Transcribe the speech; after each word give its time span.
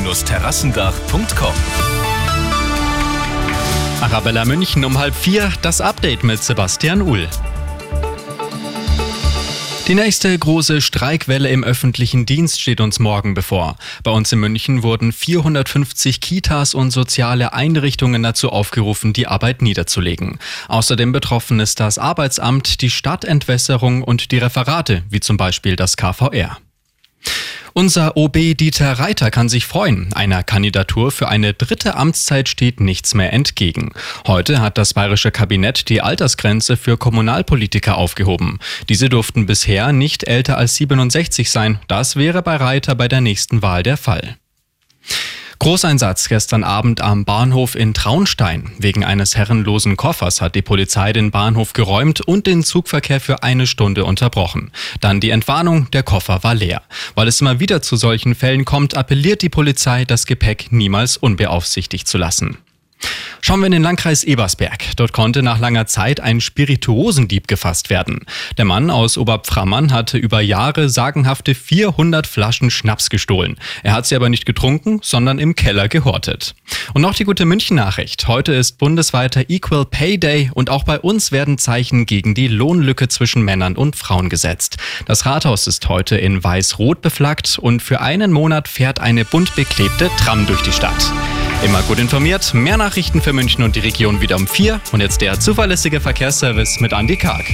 München-Terrassendach.com 0.00 1.54
Arabella 4.02 4.44
München 4.44 4.84
um 4.84 4.98
halb 4.98 5.14
vier, 5.14 5.50
das 5.62 5.80
Update 5.80 6.22
mit 6.22 6.42
Sebastian 6.42 7.00
Uhl. 7.00 7.26
Die 9.88 9.94
nächste 9.94 10.38
große 10.38 10.82
Streikwelle 10.82 11.48
im 11.48 11.64
öffentlichen 11.64 12.26
Dienst 12.26 12.60
steht 12.60 12.80
uns 12.80 12.98
morgen 12.98 13.34
bevor. 13.34 13.76
Bei 14.02 14.10
uns 14.10 14.30
in 14.32 14.40
München 14.40 14.82
wurden 14.82 15.12
450 15.12 16.20
Kitas 16.20 16.74
und 16.74 16.90
soziale 16.90 17.54
Einrichtungen 17.54 18.22
dazu 18.22 18.50
aufgerufen, 18.50 19.12
die 19.12 19.28
Arbeit 19.28 19.62
niederzulegen. 19.62 20.38
Außerdem 20.68 21.12
betroffen 21.12 21.58
ist 21.58 21.80
das 21.80 21.98
Arbeitsamt, 21.98 22.82
die 22.82 22.90
Stadtentwässerung 22.90 24.02
und 24.02 24.30
die 24.30 24.38
Referate, 24.38 25.04
wie 25.08 25.20
zum 25.20 25.36
Beispiel 25.36 25.76
das 25.76 25.96
KVR. 25.96 26.58
Unser 27.78 28.16
OB 28.16 28.56
Dieter 28.56 28.92
Reiter 28.92 29.30
kann 29.30 29.50
sich 29.50 29.66
freuen. 29.66 30.10
Einer 30.14 30.42
Kandidatur 30.42 31.10
für 31.12 31.28
eine 31.28 31.52
dritte 31.52 31.94
Amtszeit 31.94 32.48
steht 32.48 32.80
nichts 32.80 33.12
mehr 33.12 33.34
entgegen. 33.34 33.92
Heute 34.26 34.62
hat 34.62 34.78
das 34.78 34.94
bayerische 34.94 35.30
Kabinett 35.30 35.90
die 35.90 36.00
Altersgrenze 36.00 36.78
für 36.78 36.96
Kommunalpolitiker 36.96 37.98
aufgehoben. 37.98 38.60
Diese 38.88 39.10
durften 39.10 39.44
bisher 39.44 39.92
nicht 39.92 40.24
älter 40.24 40.56
als 40.56 40.76
67 40.76 41.50
sein. 41.50 41.78
Das 41.86 42.16
wäre 42.16 42.40
bei 42.40 42.56
Reiter 42.56 42.94
bei 42.94 43.08
der 43.08 43.20
nächsten 43.20 43.60
Wahl 43.60 43.82
der 43.82 43.98
Fall. 43.98 44.38
Großeinsatz 45.58 46.28
gestern 46.28 46.64
Abend 46.64 47.00
am 47.00 47.24
Bahnhof 47.24 47.74
in 47.74 47.94
Traunstein. 47.94 48.70
Wegen 48.78 49.04
eines 49.04 49.36
herrenlosen 49.36 49.96
Koffers 49.96 50.40
hat 50.40 50.54
die 50.54 50.62
Polizei 50.62 51.12
den 51.12 51.30
Bahnhof 51.30 51.72
geräumt 51.72 52.20
und 52.20 52.46
den 52.46 52.62
Zugverkehr 52.62 53.20
für 53.20 53.42
eine 53.42 53.66
Stunde 53.66 54.04
unterbrochen. 54.04 54.70
Dann 55.00 55.20
die 55.20 55.30
Entwarnung, 55.30 55.90
der 55.92 56.02
Koffer 56.02 56.42
war 56.42 56.54
leer. 56.54 56.82
Weil 57.14 57.28
es 57.28 57.40
immer 57.40 57.58
wieder 57.58 57.82
zu 57.82 57.96
solchen 57.96 58.34
Fällen 58.34 58.64
kommt, 58.64 58.96
appelliert 58.96 59.42
die 59.42 59.48
Polizei, 59.48 60.04
das 60.04 60.26
Gepäck 60.26 60.72
niemals 60.72 61.16
unbeaufsichtigt 61.16 62.06
zu 62.06 62.18
lassen. 62.18 62.58
Schauen 63.40 63.60
wir 63.60 63.66
in 63.66 63.72
den 63.72 63.82
Landkreis 63.82 64.24
Ebersberg. 64.24 64.96
Dort 64.96 65.12
konnte 65.12 65.42
nach 65.42 65.58
langer 65.58 65.86
Zeit 65.86 66.20
ein 66.20 66.40
Spirituosendieb 66.40 67.48
gefasst 67.48 67.90
werden. 67.90 68.20
Der 68.58 68.64
Mann 68.64 68.90
aus 68.90 69.18
Oberpframmern 69.18 69.92
hatte 69.92 70.18
über 70.18 70.40
Jahre 70.40 70.88
sagenhafte 70.88 71.54
400 71.54 72.26
Flaschen 72.26 72.70
Schnaps 72.70 73.10
gestohlen. 73.10 73.56
Er 73.82 73.92
hat 73.92 74.06
sie 74.06 74.16
aber 74.16 74.28
nicht 74.28 74.46
getrunken, 74.46 75.00
sondern 75.02 75.38
im 75.38 75.54
Keller 75.54 75.88
gehortet. 75.88 76.54
Und 76.94 77.02
noch 77.02 77.14
die 77.14 77.24
gute 77.24 77.44
München-Nachricht. 77.44 78.26
Heute 78.28 78.52
ist 78.52 78.78
bundesweiter 78.78 79.48
Equal 79.48 79.84
Pay 79.84 80.18
Day 80.18 80.50
und 80.54 80.70
auch 80.70 80.84
bei 80.84 80.98
uns 80.98 81.32
werden 81.32 81.58
Zeichen 81.58 82.06
gegen 82.06 82.34
die 82.34 82.48
Lohnlücke 82.48 83.08
zwischen 83.08 83.42
Männern 83.42 83.76
und 83.76 83.96
Frauen 83.96 84.28
gesetzt. 84.28 84.76
Das 85.06 85.26
Rathaus 85.26 85.66
ist 85.66 85.88
heute 85.88 86.16
in 86.16 86.42
weiß-rot 86.42 87.02
beflaggt 87.02 87.58
und 87.58 87.82
für 87.82 88.00
einen 88.00 88.32
Monat 88.32 88.68
fährt 88.68 89.00
eine 89.00 89.24
bunt 89.24 89.54
beklebte 89.54 90.10
Tram 90.18 90.46
durch 90.46 90.62
die 90.62 90.72
Stadt. 90.72 91.12
Immer 91.64 91.82
gut 91.82 91.98
informiert, 91.98 92.52
mehr 92.54 92.76
Nachrichten 92.76 93.22
für 93.22 93.32
München 93.32 93.64
und 93.64 93.76
die 93.76 93.80
Region 93.80 94.20
wieder 94.20 94.36
um 94.36 94.46
vier 94.46 94.80
und 94.92 95.00
jetzt 95.00 95.20
der 95.20 95.40
zuverlässige 95.40 96.00
Verkehrsservice 96.00 96.80
mit 96.80 96.92
Andy 96.92 97.16
Karg. 97.16 97.46